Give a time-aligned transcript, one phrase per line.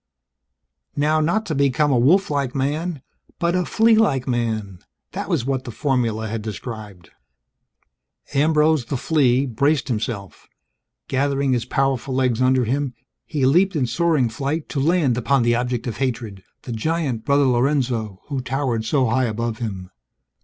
[0.95, 3.03] Not how to become a wolf like man,
[3.37, 4.79] but a flea like man
[5.11, 7.11] that was what the formula had described.
[8.33, 10.47] Ambrose, the flea, braced himself.
[11.07, 12.95] Gathering his powerful legs under him,
[13.27, 17.45] he leaped in soaring flight to land upon the object of hatred the giant Brother
[17.45, 19.91] Lorenzo, who towered so high above him.